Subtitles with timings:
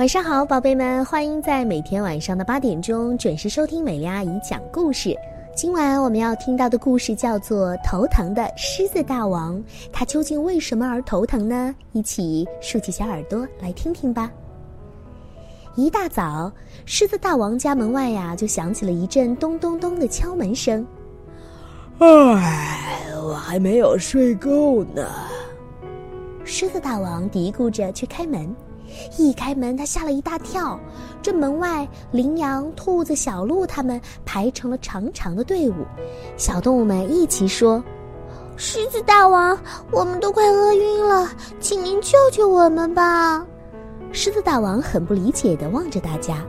[0.00, 5.14] 晚上好，宝贝们，欢迎在每天晚上的八点钟准时收听美丽阿姨讲故事。
[5.54, 9.56] 今晚我们要听到的故事叫做《头疼的狮子大王》，
[9.92, 11.76] 它究竟为什么而头疼呢？
[11.92, 14.32] 一起竖起小耳朵来听听吧。
[15.76, 16.50] 一大早，
[16.86, 20.82] 狮子大王家门外呀，就响起了一阵咚咚咚的敲门声。
[21.98, 25.06] 唉，我还没有睡够呢。
[26.42, 28.50] 狮子大王嘀咕着去开门，
[29.16, 30.78] 一开门他吓了一大跳。
[31.22, 35.84] 这门外，羚羊、兔子、小鹿他们排成了长长的队伍。
[36.36, 37.82] 小动物们一起说
[38.56, 39.58] ：“狮子大王，
[39.90, 43.46] 我们都快饿晕了，请您救救我们吧！”
[44.12, 46.42] 狮子大王很不理解的望着大家：“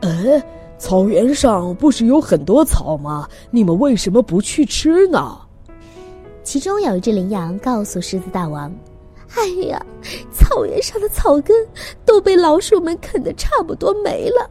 [0.00, 0.42] 哎，
[0.78, 3.28] 草原上不是有很多草吗？
[3.50, 5.38] 你们为什么不去吃呢？”
[6.42, 8.72] 其中有一只羚羊告诉狮子大王。
[9.36, 9.86] 哎呀，
[10.50, 11.64] 草原上的草根
[12.04, 14.50] 都被老鼠们啃得差不多没了。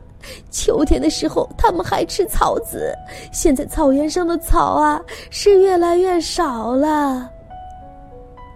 [0.50, 2.94] 秋天的时候，它们还吃草籽。
[3.34, 7.30] 现在草原上的草啊，是越来越少了。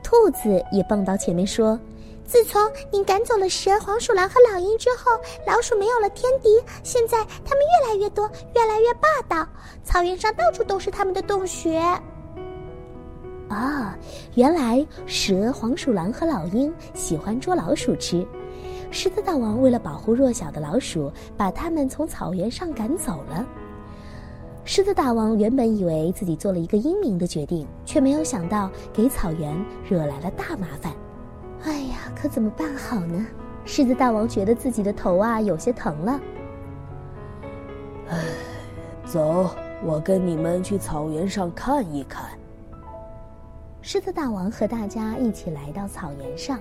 [0.01, 1.77] 兔子也蹦到前面说
[2.25, 5.11] ：“自从你赶走了蛇、黄鼠狼和老鹰之后，
[5.45, 6.49] 老鼠没有了天敌。
[6.81, 9.45] 现在它们越来越多，越来越霸道。
[9.83, 11.81] 草原上到处都是它们的洞穴。”
[13.49, 13.97] 啊，
[14.35, 18.25] 原来蛇、黄鼠狼和老鹰喜欢捉老鼠吃。
[18.89, 23.45] 狮子大王为了保护弱小的老鼠，把它们从草原上赶走了。
[24.65, 29.53] 狮子大王原本以为自己做了一个英明的决定，却没有想到给草原
[29.89, 30.93] 惹来了大麻烦。
[31.63, 33.25] 哎呀，可怎么办好呢？
[33.65, 36.19] 狮子大王觉得自己的头啊有些疼了。
[38.09, 38.17] 唉，
[39.05, 39.49] 走，
[39.83, 42.25] 我跟你们去草原上看一看。
[43.85, 46.57] 狮子大王和大家一起来到草原上，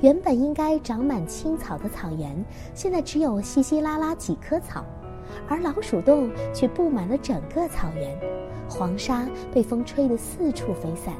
[0.00, 2.42] 原本应该长满青草的草原，
[2.74, 4.82] 现在只有稀稀拉拉几棵草，
[5.46, 8.18] 而老鼠洞却布满了整个草原，
[8.70, 11.12] 黄沙被风吹得四处飞散，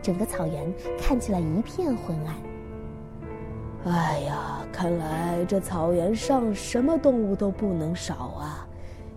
[0.00, 3.92] 整个草原看起来一片昏暗。
[3.92, 8.64] 哎呀，看来这草原上什么动物都不能少啊！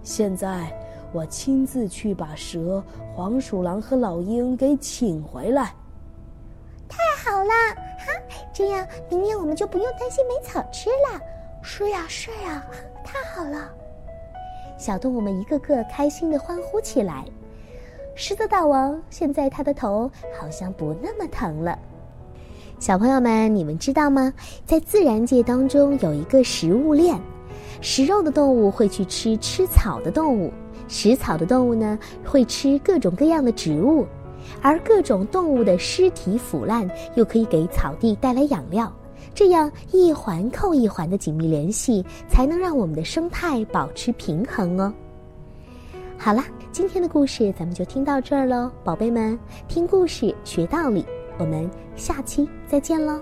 [0.02, 0.76] 现在。
[1.14, 2.84] 我亲自去把蛇、
[3.14, 5.74] 黄鼠狼和老鹰给请回来。
[6.88, 7.54] 太好了，
[7.98, 8.38] 哈！
[8.54, 11.20] 这样明年我们就不用担心没草吃了。
[11.62, 12.66] 是呀，是呀，
[13.04, 13.70] 太好了！
[14.78, 17.26] 小动物们一个个开心的欢呼起来。
[18.16, 21.78] 狮子大王现在他的头好像不那么疼了。
[22.80, 24.34] 小朋友们，你们知道吗？
[24.66, 27.20] 在自然界当中有一个食物链，
[27.80, 30.52] 食肉的动物会去吃吃草的动物。
[30.92, 34.06] 食草的动物呢，会吃各种各样的植物，
[34.62, 36.86] 而各种动物的尸体腐烂，
[37.16, 38.92] 又可以给草地带来养料。
[39.34, 44.94] 这样一环扣一环的紧密联系，才能让我们的生态保持平衡哦。
[46.18, 46.44] 好了，
[46.74, 51.06] 今天的故事咱们就听到这儿喽，宝贝们，听故事学道理，
[51.38, 53.22] 我们下期再见喽。